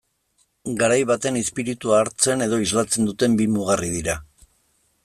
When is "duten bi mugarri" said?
3.13-3.97